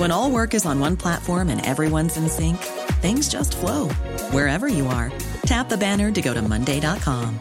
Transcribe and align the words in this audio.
When 0.00 0.10
all 0.10 0.30
work 0.30 0.54
is 0.54 0.64
on 0.64 0.80
one 0.80 0.96
platform 0.96 1.50
and 1.50 1.60
everyone's 1.66 2.16
in 2.16 2.26
sync, 2.30 2.56
things 3.02 3.28
just 3.28 3.54
flow 3.54 3.90
wherever 4.32 4.66
you 4.66 4.86
are. 4.86 5.12
Tap 5.44 5.68
the 5.68 5.76
banner 5.76 6.10
to 6.10 6.22
go 6.22 6.32
to 6.32 6.40
Monday.com. 6.40 7.38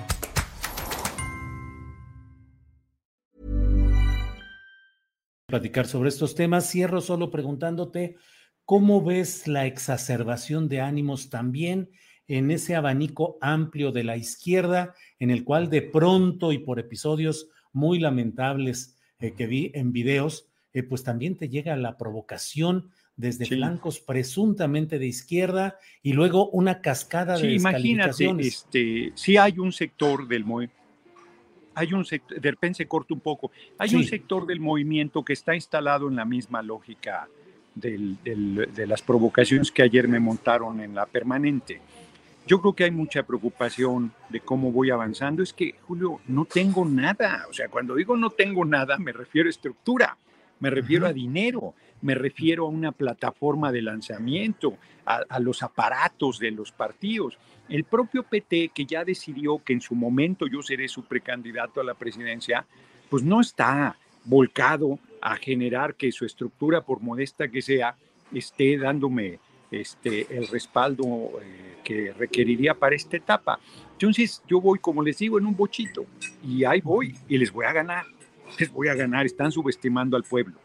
Platicar 5.47 5.87
sobre 5.87 6.09
estos 6.09 6.35
temas. 6.35 6.69
Cierro 6.69 6.99
solo 6.99 7.31
preguntándote 7.31 8.17
cómo 8.65 9.01
ves 9.05 9.47
la 9.47 9.65
exacerbación 9.65 10.67
de 10.67 10.81
ánimos 10.81 11.29
también 11.29 11.89
en 12.27 12.51
ese 12.51 12.75
abanico 12.75 13.37
amplio 13.39 13.93
de 13.93 14.03
la 14.03 14.17
izquierda, 14.17 14.95
en 15.17 15.31
el 15.31 15.45
cual 15.45 15.69
de 15.69 15.81
pronto 15.81 16.51
y 16.51 16.57
por 16.57 16.77
episodios 16.77 17.47
muy 17.71 17.99
lamentables 17.99 18.97
eh, 19.19 19.31
que 19.31 19.47
vi 19.47 19.71
en 19.75 19.93
videos, 19.93 20.48
eh, 20.73 20.83
pues 20.83 21.03
también 21.03 21.35
te 21.35 21.49
llega 21.49 21.75
la 21.75 21.97
provocación 21.97 22.89
desde 23.15 23.45
flancos 23.45 23.99
presuntamente 23.99 24.97
de 24.97 25.07
izquierda 25.07 25.77
y 26.01 26.13
luego 26.13 26.49
una 26.51 26.81
cascada 26.81 27.33
de 27.33 27.41
sí, 27.41 27.55
imagínate, 27.55 28.33
este, 28.39 29.11
si 29.15 29.35
hay 29.35 29.59
un 29.59 29.73
sector 29.73 30.27
del 30.27 30.45
hay 31.75 31.93
un 31.93 32.05
sector, 32.05 32.39
de 32.39 32.51
repente 32.51 32.77
se 32.77 32.87
corta 32.87 33.13
un 33.13 33.19
poco, 33.19 33.51
hay 33.77 33.95
un 33.95 34.05
sector 34.05 34.45
del 34.45 34.59
movimiento 34.59 35.23
que 35.23 35.33
está 35.33 35.53
instalado 35.53 36.07
en 36.07 36.15
la 36.15 36.25
misma 36.25 36.61
lógica 36.61 37.27
de 37.75 38.87
las 38.87 39.01
provocaciones 39.01 39.71
que 39.71 39.83
ayer 39.83 40.07
me 40.07 40.19
montaron 40.19 40.79
en 40.79 40.95
la 40.95 41.05
permanente. 41.05 41.81
Yo 42.49 42.59
creo 42.61 42.73
que 42.73 42.85
hay 42.85 42.91
mucha 42.91 43.23
preocupación 43.23 44.11
de 44.29 44.39
cómo 44.39 44.71
voy 44.71 44.89
avanzando. 44.89 45.43
Es 45.43 45.53
que, 45.53 45.75
Julio, 45.87 46.19
no 46.27 46.45
tengo 46.45 46.83
nada. 46.83 47.45
O 47.47 47.53
sea, 47.53 47.69
cuando 47.69 47.93
digo 47.95 48.17
no 48.17 48.31
tengo 48.31 48.65
nada, 48.65 48.97
me 48.97 49.11
refiero 49.11 49.47
a 49.47 49.51
estructura, 49.51 50.17
me 50.59 50.69
refiero 50.69 51.05
a 51.05 51.13
dinero, 51.13 51.73
me 52.01 52.15
refiero 52.15 52.65
a 52.65 52.69
una 52.69 52.91
plataforma 52.91 53.71
de 53.71 53.81
lanzamiento, 53.81 54.77
a, 55.05 55.39
los 55.39 55.63
aparatos 55.63 56.39
de 56.39 56.51
los 56.51 56.71
partidos. 56.71 57.37
El 57.67 57.83
propio 57.83 58.23
PT, 58.23 58.71
que 58.73 58.85
ya 58.85 59.03
decidió 59.03 59.63
que 59.63 59.73
en 59.73 59.81
su 59.81 59.95
momento 59.95 60.47
yo 60.47 60.61
seré 60.61 60.87
su 60.87 61.03
precandidato 61.05 61.81
a 61.81 61.83
la 61.83 61.93
presidencia, 61.93 62.65
pues 63.09 63.23
no 63.23 63.41
está 63.41 63.97
volcado 64.25 64.99
a 65.21 65.35
generar 65.35 65.95
que 65.95 66.11
su 66.11 66.25
estructura, 66.25 66.81
por 66.81 67.01
modesta 67.01 67.47
que 67.47 67.61
sea, 67.61 67.95
esté 68.33 68.77
dándome 68.77 69.39
este, 69.71 70.27
el 70.35 70.47
respaldo 70.47 71.03
eh, 71.41 71.77
que 71.83 72.13
requeriría 72.13 72.73
para 72.73 72.95
esta 72.95 73.17
etapa. 73.17 73.59
Entonces 73.93 74.43
yo 74.47 74.61
voy, 74.61 74.79
como 74.79 75.03
les 75.03 75.17
digo, 75.17 75.37
en 75.39 75.45
un 75.45 75.55
bochito 75.55 76.05
y 76.43 76.63
ahí 76.63 76.81
voy 76.81 77.15
y 77.27 77.37
les 77.37 77.51
voy 77.51 77.65
a 77.65 77.73
ganar, 77.73 78.05
les 78.57 78.71
voy 78.71 78.87
a 78.87 78.95
ganar, 78.95 79.25
están 79.25 79.51
subestimando 79.51 80.17
al 80.17 80.23
pueblo. 80.23 80.57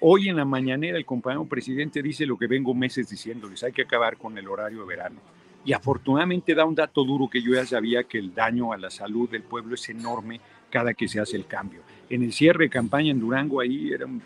Hoy 0.00 0.28
en 0.28 0.36
la 0.36 0.44
mañanera 0.44 0.98
el 0.98 1.06
compañero 1.06 1.46
presidente 1.46 2.02
dice 2.02 2.26
lo 2.26 2.36
que 2.36 2.46
vengo 2.46 2.74
meses 2.74 3.08
diciéndoles, 3.08 3.62
hay 3.62 3.72
que 3.72 3.82
acabar 3.82 4.16
con 4.16 4.36
el 4.36 4.48
horario 4.48 4.80
de 4.80 4.86
verano. 4.86 5.20
Y 5.64 5.72
afortunadamente 5.72 6.54
da 6.54 6.64
un 6.64 6.74
dato 6.74 7.02
duro 7.02 7.28
que 7.28 7.42
yo 7.42 7.54
ya 7.54 7.66
sabía 7.66 8.04
que 8.04 8.18
el 8.18 8.34
daño 8.34 8.72
a 8.72 8.76
la 8.76 8.90
salud 8.90 9.28
del 9.28 9.42
pueblo 9.42 9.74
es 9.74 9.88
enorme 9.88 10.40
cada 10.70 10.94
que 10.94 11.08
se 11.08 11.18
hace 11.18 11.36
el 11.36 11.46
cambio. 11.46 11.80
En 12.08 12.22
el 12.22 12.32
cierre 12.32 12.64
de 12.64 12.70
campaña 12.70 13.10
en 13.10 13.20
Durango 13.20 13.60
ahí 13.60 13.90
era 13.90 14.06
un 14.06 14.22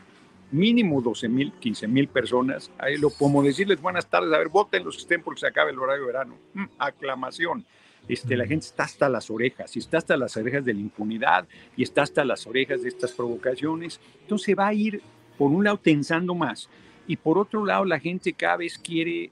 mínimo 0.50 1.00
12 1.00 1.28
mil, 1.28 1.52
15 1.52 1.88
mil 1.88 2.08
personas. 2.08 2.70
Ahí 2.78 2.98
lo 2.98 3.10
como 3.10 3.42
decirles 3.42 3.80
buenas 3.80 4.06
tardes, 4.06 4.32
a 4.32 4.38
ver, 4.38 4.48
voten 4.48 4.84
los 4.84 4.96
que 4.96 5.02
estén 5.02 5.22
porque 5.22 5.40
se 5.40 5.46
acaba 5.46 5.70
el 5.70 5.78
horario 5.78 6.02
de 6.02 6.06
verano. 6.12 6.34
Mm, 6.54 6.64
aclamación. 6.78 7.64
Este, 8.10 8.36
la 8.36 8.44
gente 8.44 8.66
está 8.66 8.82
hasta 8.82 9.08
las 9.08 9.30
orejas, 9.30 9.76
y 9.76 9.78
está 9.78 9.98
hasta 9.98 10.16
las 10.16 10.36
orejas 10.36 10.64
de 10.64 10.74
la 10.74 10.80
impunidad, 10.80 11.46
y 11.76 11.84
está 11.84 12.02
hasta 12.02 12.24
las 12.24 12.44
orejas 12.44 12.82
de 12.82 12.88
estas 12.88 13.12
provocaciones. 13.12 14.00
Entonces 14.22 14.56
va 14.58 14.66
a 14.66 14.74
ir, 14.74 15.00
por 15.38 15.52
un 15.52 15.62
lado, 15.62 15.78
tensando 15.78 16.34
más, 16.34 16.68
y 17.06 17.16
por 17.16 17.38
otro 17.38 17.64
lado, 17.64 17.84
la 17.84 18.00
gente 18.00 18.32
cada 18.32 18.56
vez 18.56 18.76
quiere 18.78 19.30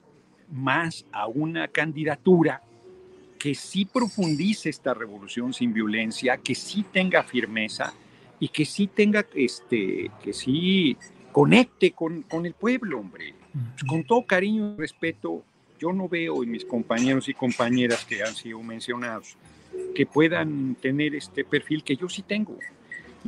más 0.49 1.05
a 1.11 1.27
una 1.27 1.67
candidatura 1.67 2.63
que 3.37 3.53
sí 3.53 3.83
profundice 3.83 4.69
esta 4.69 4.93
revolución 4.93 5.53
sin 5.53 5.73
violencia, 5.73 6.37
que 6.37 6.55
sí 6.55 6.85
tenga 6.89 7.23
firmeza, 7.23 7.93
y 8.39 8.47
que 8.47 8.63
sí 8.63 8.87
tenga, 8.87 9.25
este, 9.35 10.09
que 10.23 10.31
sí 10.31 10.95
conecte 11.33 11.91
con, 11.91 12.21
con 12.21 12.45
el 12.45 12.53
pueblo, 12.53 12.99
hombre. 12.99 13.33
con 13.87 14.05
todo 14.05 14.25
cariño 14.25 14.75
y 14.75 14.79
respeto, 14.79 15.43
yo 15.79 15.93
no 15.93 16.07
veo 16.07 16.43
en 16.43 16.51
mis 16.51 16.65
compañeros 16.65 17.29
y 17.29 17.33
compañeras 17.33 18.05
que 18.05 18.21
han 18.23 18.35
sido 18.35 18.61
mencionados 18.61 19.35
que 19.95 20.05
puedan 20.05 20.75
tener 20.75 21.15
este 21.15 21.43
perfil 21.43 21.83
que 21.83 21.95
yo 21.95 22.09
sí 22.09 22.21
tengo. 22.21 22.57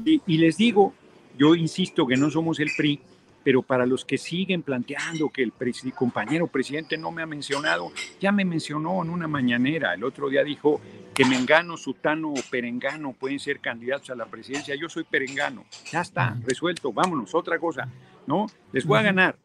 Y, 0.03 0.21
y 0.25 0.37
les 0.37 0.57
digo, 0.57 0.93
yo 1.37 1.55
insisto 1.55 2.07
que 2.07 2.17
no 2.17 2.29
somos 2.29 2.59
el 2.59 2.71
PRI, 2.75 2.99
pero 3.43 3.61
para 3.61 3.85
los 3.85 4.05
que 4.05 4.17
siguen 4.17 4.61
planteando 4.61 5.29
que 5.29 5.43
el 5.43 5.53
compañero 5.95 6.47
presidente 6.47 6.97
no 6.97 7.11
me 7.11 7.21
ha 7.21 7.25
mencionado, 7.25 7.91
ya 8.19 8.31
me 8.31 8.45
mencionó 8.45 9.01
en 9.03 9.09
una 9.09 9.27
mañanera, 9.27 9.93
el 9.93 10.03
otro 10.03 10.29
día 10.29 10.43
dijo 10.43 10.79
que 11.13 11.25
Mengano, 11.25 11.75
Sutano 11.77 12.29
o 12.29 12.41
Perengano 12.49 13.13
pueden 13.13 13.39
ser 13.39 13.59
candidatos 13.59 14.11
a 14.11 14.15
la 14.15 14.25
presidencia, 14.25 14.75
yo 14.75 14.89
soy 14.89 15.03
Perengano, 15.03 15.65
ya 15.91 16.01
está, 16.01 16.37
resuelto, 16.45 16.93
vámonos, 16.93 17.33
otra 17.33 17.59
cosa, 17.59 17.87
¿no? 18.27 18.47
Les 18.71 18.85
voy 18.85 18.99
a 18.99 19.03
ganar, 19.03 19.35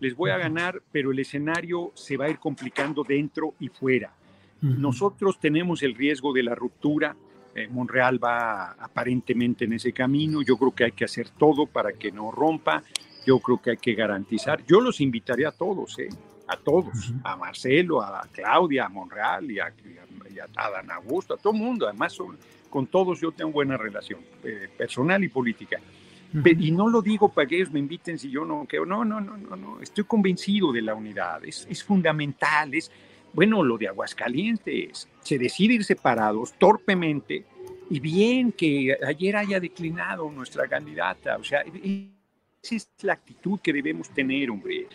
les 0.00 0.14
voy 0.14 0.30
a 0.30 0.38
ganar, 0.38 0.82
pero 0.92 1.12
el 1.12 1.18
escenario 1.18 1.92
se 1.94 2.16
va 2.16 2.26
a 2.26 2.30
ir 2.30 2.38
complicando 2.38 3.02
dentro 3.02 3.54
y 3.60 3.68
fuera. 3.68 4.12
Nosotros 4.60 5.38
tenemos 5.38 5.82
el 5.82 5.94
riesgo 5.94 6.32
de 6.32 6.42
la 6.42 6.54
ruptura, 6.54 7.14
eh, 7.54 7.68
Monreal 7.68 8.22
va 8.22 8.72
aparentemente 8.72 9.64
en 9.64 9.74
ese 9.74 9.92
camino, 9.92 10.42
yo 10.42 10.56
creo 10.56 10.74
que 10.74 10.84
hay 10.84 10.92
que 10.92 11.04
hacer 11.04 11.28
todo 11.30 11.66
para 11.66 11.92
que 11.92 12.10
no 12.10 12.30
rompa, 12.30 12.82
yo 13.26 13.38
creo 13.38 13.60
que 13.60 13.70
hay 13.70 13.76
que 13.76 13.94
garantizar. 13.94 14.64
Yo 14.66 14.80
los 14.80 15.00
invitaría 15.00 15.48
a 15.48 15.52
todos, 15.52 15.98
¿eh? 15.98 16.08
a 16.48 16.56
todos, 16.56 17.12
a 17.24 17.36
Marcelo, 17.36 18.00
a 18.00 18.26
Claudia, 18.32 18.86
a 18.86 18.88
Monreal 18.88 19.50
y 19.50 19.58
a, 19.58 19.72
a, 20.56 20.70
Dan 20.70 20.90
Augusto, 20.90 21.34
a 21.34 21.36
todo 21.36 21.52
el 21.52 21.58
mundo. 21.58 21.86
Además, 21.86 22.16
con 22.70 22.86
todos 22.86 23.20
yo 23.20 23.32
tengo 23.32 23.52
buena 23.52 23.76
relación 23.76 24.20
eh, 24.44 24.68
personal 24.76 25.22
y 25.24 25.28
política. 25.28 25.80
Y 26.44 26.70
no 26.70 26.88
lo 26.88 27.00
digo 27.02 27.28
para 27.30 27.46
que 27.46 27.56
ellos 27.56 27.70
me 27.70 27.78
inviten 27.78 28.18
si 28.18 28.30
yo 28.30 28.44
no 28.44 28.66
creo. 28.68 28.84
No, 28.84 29.04
no, 29.04 29.20
no, 29.20 29.36
no, 29.36 29.56
no. 29.56 29.80
Estoy 29.80 30.04
convencido 30.04 30.72
de 30.72 30.82
la 30.82 30.94
unidad. 30.94 31.44
Es, 31.44 31.66
es 31.70 31.82
fundamental. 31.82 32.74
Es, 32.74 32.90
bueno, 33.32 33.62
lo 33.62 33.78
de 33.78 33.88
Aguascalientes. 33.88 35.08
Se 35.22 35.38
decide 35.38 35.74
ir 35.74 35.84
separados 35.84 36.52
torpemente 36.58 37.44
y 37.88 38.00
bien 38.00 38.52
que 38.52 38.96
ayer 39.06 39.36
haya 39.36 39.60
declinado 39.60 40.30
nuestra 40.30 40.66
candidata. 40.68 41.36
O 41.36 41.44
sea, 41.44 41.62
es 42.62 42.90
la 43.02 43.14
actitud 43.14 43.60
que 43.60 43.72
debemos 43.72 44.10
tener, 44.10 44.50
hombre. 44.50 44.88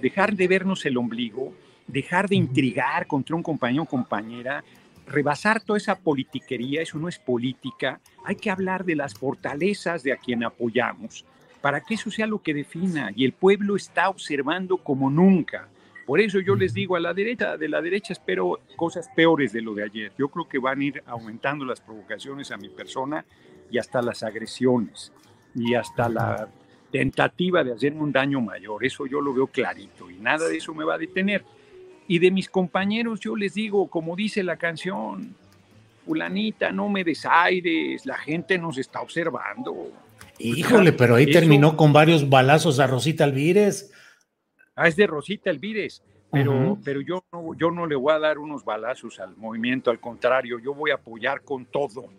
Dejar 0.00 0.34
de 0.34 0.46
vernos 0.46 0.84
el 0.86 0.96
ombligo, 0.96 1.54
dejar 1.86 2.28
de 2.28 2.36
intrigar 2.36 3.06
contra 3.06 3.34
un 3.34 3.42
compañero 3.42 3.84
o 3.84 3.86
compañera, 3.86 4.62
rebasar 5.06 5.60
toda 5.60 5.76
esa 5.76 5.98
politiquería, 5.98 6.82
eso 6.82 6.98
no 6.98 7.08
es 7.08 7.18
política. 7.18 8.00
Hay 8.24 8.36
que 8.36 8.50
hablar 8.50 8.84
de 8.84 8.96
las 8.96 9.14
fortalezas 9.14 10.02
de 10.02 10.12
a 10.12 10.16
quien 10.16 10.44
apoyamos, 10.44 11.24
para 11.60 11.80
que 11.80 11.94
eso 11.94 12.10
sea 12.10 12.26
lo 12.26 12.42
que 12.42 12.54
defina. 12.54 13.10
Y 13.14 13.24
el 13.24 13.32
pueblo 13.32 13.76
está 13.76 14.08
observando 14.08 14.78
como 14.78 15.10
nunca. 15.10 15.68
Por 16.06 16.20
eso 16.20 16.38
yo 16.40 16.54
les 16.54 16.74
digo 16.74 16.96
a 16.96 17.00
la 17.00 17.14
derecha, 17.14 17.56
de 17.56 17.68
la 17.68 17.80
derecha 17.80 18.12
espero 18.12 18.60
cosas 18.76 19.08
peores 19.16 19.52
de 19.52 19.62
lo 19.62 19.74
de 19.74 19.84
ayer. 19.84 20.12
Yo 20.18 20.28
creo 20.28 20.48
que 20.48 20.58
van 20.58 20.80
a 20.80 20.84
ir 20.84 21.02
aumentando 21.06 21.64
las 21.64 21.80
provocaciones 21.80 22.50
a 22.50 22.58
mi 22.58 22.68
persona 22.68 23.24
y 23.70 23.78
hasta 23.78 24.02
las 24.02 24.22
agresiones 24.22 25.12
y 25.54 25.74
hasta 25.74 26.08
la 26.08 26.48
tentativa 26.90 27.64
de 27.64 27.72
hacerme 27.72 28.02
un 28.02 28.12
daño 28.12 28.40
mayor. 28.40 28.84
Eso 28.84 29.06
yo 29.06 29.20
lo 29.20 29.32
veo 29.32 29.46
clarito 29.46 30.10
y 30.10 30.16
nada 30.16 30.46
de 30.46 30.58
eso 30.58 30.74
me 30.74 30.84
va 30.84 30.94
a 30.94 30.98
detener. 30.98 31.44
Y 32.06 32.18
de 32.18 32.30
mis 32.30 32.48
compañeros 32.48 33.20
yo 33.20 33.34
les 33.36 33.54
digo, 33.54 33.88
como 33.88 34.14
dice 34.14 34.42
la 34.42 34.56
canción, 34.56 35.34
fulanita, 36.04 36.70
no 36.70 36.88
me 36.88 37.02
desaires, 37.02 38.04
la 38.04 38.18
gente 38.18 38.58
nos 38.58 38.78
está 38.78 39.00
observando. 39.00 39.90
Híjole, 40.38 40.92
pero 40.92 41.14
ahí 41.14 41.30
terminó 41.30 41.76
con 41.76 41.92
varios 41.92 42.28
balazos 42.28 42.78
a 42.80 42.86
Rosita 42.86 43.24
Alvírez. 43.24 43.90
Ah, 44.74 44.88
es 44.88 44.96
de 44.96 45.06
Rosita 45.06 45.50
Alvírez, 45.50 46.02
pero, 46.30 46.76
pero 46.84 47.00
yo, 47.00 47.24
no, 47.32 47.54
yo 47.54 47.70
no 47.70 47.86
le 47.86 47.94
voy 47.94 48.12
a 48.12 48.18
dar 48.18 48.38
unos 48.38 48.64
balazos 48.64 49.20
al 49.20 49.36
movimiento, 49.36 49.90
al 49.90 50.00
contrario, 50.00 50.58
yo 50.58 50.74
voy 50.74 50.90
a 50.90 50.94
apoyar 50.94 51.42
con 51.42 51.66
todo 51.66 52.10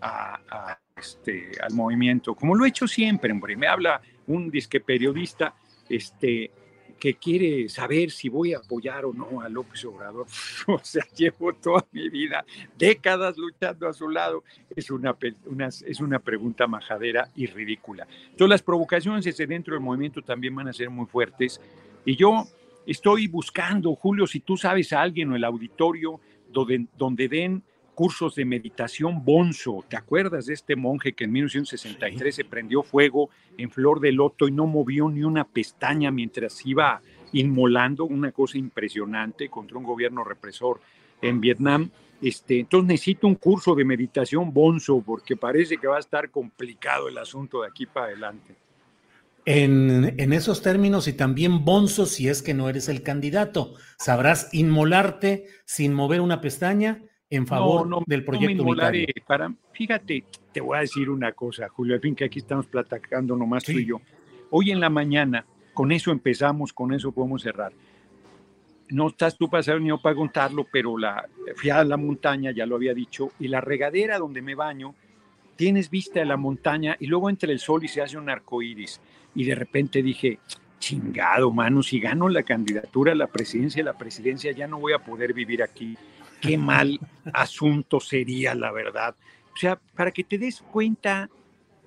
a, 0.00 0.78
este, 0.96 1.52
al 1.62 1.72
movimiento, 1.72 2.34
como 2.34 2.54
lo 2.54 2.64
he 2.64 2.68
hecho 2.68 2.88
siempre, 2.88 3.32
hombre. 3.32 3.56
Me 3.56 3.68
habla 3.68 4.00
un 4.26 4.50
disque 4.50 4.80
periodista 4.80 5.54
este, 5.88 6.50
que 7.00 7.14
quiere 7.14 7.68
saber 7.68 8.10
si 8.10 8.28
voy 8.28 8.52
a 8.52 8.58
apoyar 8.58 9.06
o 9.06 9.12
no 9.12 9.40
a 9.40 9.48
López 9.48 9.84
Obrador. 9.86 10.26
o 10.68 10.78
sea, 10.82 11.04
llevo 11.16 11.52
toda 11.54 11.84
mi 11.90 12.08
vida, 12.08 12.44
décadas 12.78 13.36
luchando 13.36 13.88
a 13.88 13.92
su 13.92 14.08
lado. 14.08 14.44
Es 14.76 14.90
una, 14.90 15.16
es 15.60 16.00
una 16.00 16.18
pregunta 16.20 16.66
majadera 16.66 17.28
y 17.34 17.46
ridícula. 17.46 18.06
Entonces, 18.30 18.50
las 18.50 18.62
provocaciones 18.62 19.26
ese 19.26 19.46
dentro 19.46 19.74
del 19.74 19.82
movimiento 19.82 20.22
también 20.22 20.54
van 20.54 20.68
a 20.68 20.72
ser 20.72 20.90
muy 20.90 21.06
fuertes. 21.06 21.60
Y 22.04 22.14
yo 22.14 22.44
estoy 22.86 23.26
buscando, 23.26 23.94
Julio, 23.94 24.26
si 24.26 24.40
tú 24.40 24.56
sabes 24.56 24.92
a 24.92 25.00
alguien 25.00 25.32
o 25.32 25.36
el 25.36 25.44
auditorio 25.44 26.20
donde, 26.52 26.86
donde 26.96 27.28
den 27.28 27.62
cursos 28.00 28.34
de 28.34 28.46
meditación 28.46 29.26
bonzo. 29.26 29.84
¿Te 29.86 29.94
acuerdas 29.94 30.46
de 30.46 30.54
este 30.54 30.74
monje 30.74 31.12
que 31.12 31.24
en 31.24 31.32
1963 31.32 32.34
se 32.34 32.46
prendió 32.46 32.82
fuego 32.82 33.28
en 33.58 33.70
Flor 33.70 34.00
de 34.00 34.10
Loto 34.10 34.48
y 34.48 34.52
no 34.52 34.66
movió 34.66 35.10
ni 35.10 35.22
una 35.22 35.44
pestaña 35.44 36.10
mientras 36.10 36.64
iba 36.64 37.02
inmolando? 37.34 38.06
Una 38.06 38.32
cosa 38.32 38.56
impresionante 38.56 39.50
contra 39.50 39.76
un 39.76 39.84
gobierno 39.84 40.24
represor 40.24 40.80
en 41.20 41.42
Vietnam. 41.42 41.90
Este, 42.22 42.60
entonces 42.60 42.88
necesito 42.88 43.26
un 43.26 43.34
curso 43.34 43.74
de 43.74 43.84
meditación 43.84 44.50
bonzo 44.54 45.02
porque 45.04 45.36
parece 45.36 45.76
que 45.76 45.86
va 45.86 45.98
a 45.98 46.00
estar 46.00 46.30
complicado 46.30 47.06
el 47.06 47.18
asunto 47.18 47.60
de 47.60 47.68
aquí 47.68 47.84
para 47.84 48.06
adelante. 48.06 48.54
En, 49.44 50.14
en, 50.18 50.32
esos 50.32 50.62
términos 50.62 51.06
y 51.06 51.12
también 51.12 51.66
bonzo 51.66 52.06
si 52.06 52.28
es 52.28 52.40
que 52.40 52.54
no 52.54 52.70
eres 52.70 52.88
el 52.88 53.02
candidato. 53.02 53.74
Sabrás 53.98 54.48
inmolarte 54.54 55.44
sin 55.66 55.92
mover 55.92 56.22
una 56.22 56.40
pestaña 56.40 57.02
en 57.30 57.46
favor 57.46 58.04
del 58.06 58.24
proyecto 58.24 58.64
no 58.64 58.74
para, 59.26 59.52
fíjate, 59.72 60.24
te 60.52 60.60
voy 60.60 60.78
a 60.78 60.80
decir 60.80 61.08
una 61.08 61.30
cosa, 61.32 61.68
Julio, 61.68 61.94
al 61.94 62.00
fin 62.00 62.16
que 62.16 62.24
aquí 62.24 62.40
estamos 62.40 62.66
platicando 62.66 63.36
nomás 63.36 63.64
tú 63.64 63.72
y 63.72 63.86
yo. 63.86 64.00
Hoy 64.50 64.72
en 64.72 64.80
la 64.80 64.90
mañana, 64.90 65.46
con 65.72 65.92
eso 65.92 66.10
empezamos, 66.10 66.72
con 66.72 66.92
eso 66.92 67.12
podemos 67.12 67.42
cerrar. 67.42 67.72
No 68.88 69.06
estás 69.06 69.38
tú 69.38 69.48
para 69.48 69.62
saber 69.62 69.80
ni 69.80 69.90
yo 69.90 70.02
para 70.02 70.16
contarlo, 70.16 70.66
pero 70.72 70.98
la, 70.98 71.28
fui 71.54 71.70
a 71.70 71.84
la 71.84 71.96
montaña, 71.96 72.50
ya 72.50 72.66
lo 72.66 72.74
había 72.74 72.92
dicho, 72.92 73.30
y 73.38 73.46
la 73.46 73.60
regadera 73.60 74.18
donde 74.18 74.42
me 74.42 74.56
baño, 74.56 74.96
tienes 75.54 75.88
vista 75.88 76.18
de 76.18 76.26
la 76.26 76.36
montaña 76.36 76.96
y 76.98 77.06
luego 77.06 77.30
entra 77.30 77.52
el 77.52 77.60
sol 77.60 77.84
y 77.84 77.88
se 77.88 78.02
hace 78.02 78.18
un 78.18 78.28
arco 78.28 78.60
iris. 78.60 79.00
Y 79.36 79.44
de 79.44 79.54
repente 79.54 80.02
dije, 80.02 80.40
chingado, 80.80 81.52
mano, 81.52 81.84
si 81.84 82.00
gano 82.00 82.28
la 82.28 82.42
candidatura 82.42 83.12
a 83.12 83.14
la 83.14 83.28
presidencia, 83.28 83.84
la 83.84 83.96
presidencia 83.96 84.50
ya 84.50 84.66
no 84.66 84.80
voy 84.80 84.94
a 84.94 84.98
poder 84.98 85.32
vivir 85.32 85.62
aquí 85.62 85.96
qué 86.40 86.58
mal 86.58 86.98
asunto 87.32 88.00
sería, 88.00 88.54
la 88.54 88.72
verdad. 88.72 89.14
O 89.52 89.56
sea, 89.56 89.76
para 89.94 90.10
que 90.10 90.24
te 90.24 90.38
des 90.38 90.60
cuenta 90.60 91.28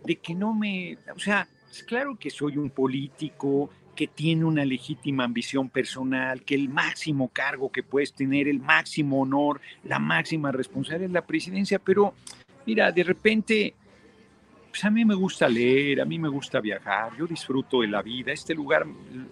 de 0.05 0.15
que 0.17 0.35
no 0.35 0.53
me, 0.53 0.97
o 1.15 1.19
sea, 1.19 1.47
es 1.71 1.83
claro 1.83 2.17
que 2.19 2.29
soy 2.29 2.57
un 2.57 2.69
político 2.69 3.69
que 3.95 4.07
tiene 4.07 4.43
una 4.43 4.65
legítima 4.65 5.23
ambición 5.23 5.69
personal, 5.69 6.43
que 6.43 6.55
el 6.55 6.69
máximo 6.69 7.29
cargo 7.29 7.71
que 7.71 7.83
puedes 7.83 8.13
tener, 8.13 8.47
el 8.47 8.59
máximo 8.59 9.21
honor, 9.21 9.61
la 9.83 9.99
máxima 9.99 10.51
responsabilidad 10.51 11.09
es 11.09 11.13
la 11.13 11.25
presidencia, 11.25 11.79
pero 11.79 12.13
mira, 12.65 12.91
de 12.91 13.03
repente, 13.03 13.73
pues 14.69 14.83
a 14.83 14.89
mí 14.89 15.05
me 15.05 15.15
gusta 15.15 15.47
leer, 15.47 16.01
a 16.01 16.05
mí 16.05 16.17
me 16.17 16.29
gusta 16.29 16.59
viajar, 16.59 17.15
yo 17.17 17.27
disfruto 17.27 17.81
de 17.81 17.87
la 17.87 18.01
vida, 18.01 18.31
este 18.31 18.55
lugar 18.55 18.85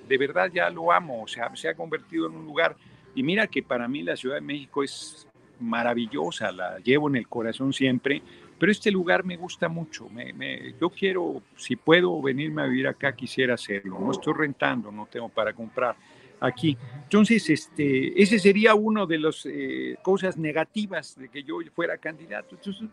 de 0.08 0.18
verdad 0.18 0.52
ya 0.54 0.70
lo 0.70 0.92
amo, 0.92 1.24
o 1.24 1.28
sea, 1.28 1.56
se 1.56 1.70
ha 1.70 1.74
convertido 1.74 2.28
en 2.28 2.36
un 2.36 2.46
lugar 2.46 2.76
y 3.16 3.24
mira 3.24 3.48
que 3.48 3.64
para 3.64 3.88
mí 3.88 4.04
la 4.04 4.16
Ciudad 4.16 4.36
de 4.36 4.42
México 4.42 4.84
es 4.84 5.28
maravillosa, 5.60 6.52
la 6.52 6.80
llevo 6.80 7.08
en 7.10 7.18
el 7.18 7.28
corazón 7.28 7.72
siempre, 7.74 8.22
pero 8.58 8.72
este 8.72 8.92
lugar 8.92 9.24
me 9.24 9.38
gusta 9.38 9.70
mucho. 9.70 10.08
Me, 10.10 10.76
yo 10.80 10.90
quiero, 10.90 11.42
si 11.56 11.76
puedo 11.76 12.22
venirme 12.22 12.62
a 12.62 12.66
vivir 12.66 12.88
acá, 12.88 13.16
quisiera 13.16 13.56
hacerlo. 13.56 14.00
No 14.00 14.12
estoy 14.12 14.34
rentando, 14.34 14.92
no 14.92 15.08
tengo 15.08 15.30
para 15.30 15.54
comprar 15.54 15.96
aquí. 16.40 16.78
Entonces, 17.04 17.50
este, 17.50 18.22
ese 18.22 18.38
sería 18.38 18.76
uno 18.76 19.08
de 19.08 19.18
las 19.18 19.46
eh, 19.46 19.98
cosas 20.04 20.38
negativas 20.38 21.18
de 21.18 21.30
que 21.30 21.44
yo 21.44 21.58
fuera 21.74 21.98
candidato. 21.98 22.56
Entonces, 22.56 22.88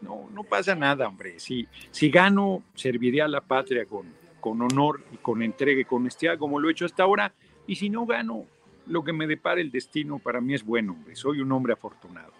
no, 0.00 0.28
no 0.32 0.42
pasa 0.42 0.74
nada, 0.74 1.06
hombre. 1.06 1.38
Si, 1.38 1.66
si 1.90 2.10
gano, 2.10 2.62
serviré 2.74 3.22
a 3.22 3.28
la 3.28 3.40
patria 3.40 3.86
con, 3.86 4.06
con 4.40 4.60
honor 4.62 5.00
y 5.12 5.16
con 5.18 5.42
entrega 5.42 5.80
y 5.80 5.84
con 5.84 6.02
honestidad, 6.02 6.38
como 6.38 6.58
lo 6.58 6.68
he 6.68 6.72
hecho 6.72 6.86
hasta 6.86 7.04
ahora. 7.04 7.32
Y 7.66 7.76
si 7.76 7.88
no 7.88 8.04
gano, 8.04 8.46
lo 8.86 9.04
que 9.04 9.12
me 9.12 9.26
depara 9.26 9.60
el 9.60 9.70
destino 9.70 10.18
para 10.18 10.40
mí 10.40 10.54
es 10.54 10.64
bueno, 10.64 10.96
soy 11.14 11.40
un 11.40 11.52
hombre 11.52 11.72
afortunado. 11.72 12.32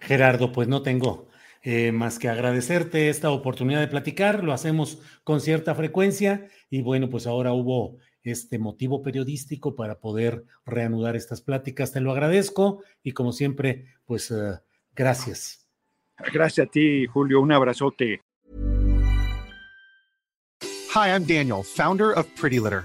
Gerardo, 0.00 0.52
pues 0.52 0.68
no 0.68 0.82
tengo 0.82 1.28
eh, 1.62 1.92
más 1.92 2.18
que 2.18 2.28
agradecerte 2.28 3.08
esta 3.08 3.30
oportunidad 3.30 3.80
de 3.80 3.88
platicar, 3.88 4.44
lo 4.44 4.52
hacemos 4.52 5.02
con 5.24 5.40
cierta 5.40 5.74
frecuencia 5.74 6.48
y 6.70 6.82
bueno, 6.82 7.10
pues 7.10 7.26
ahora 7.26 7.52
hubo 7.52 7.98
este 8.22 8.58
motivo 8.58 9.02
periodístico 9.02 9.74
para 9.76 9.98
poder 10.00 10.44
reanudar 10.64 11.16
estas 11.16 11.40
pláticas, 11.40 11.92
te 11.92 12.00
lo 12.00 12.12
agradezco 12.12 12.82
y 13.02 13.12
como 13.12 13.32
siempre, 13.32 13.86
pues 14.04 14.30
eh, 14.30 14.58
gracias. 14.94 15.68
Gracias 16.32 16.66
a 16.66 16.70
ti, 16.70 17.06
Julio, 17.06 17.40
un 17.40 17.52
abrazote. 17.52 18.22
Hi, 20.92 21.08
I'm 21.08 21.24
Daniel, 21.24 21.62
founder 21.62 22.12
of 22.16 22.26
Pretty 22.38 22.58
Litter. 22.58 22.84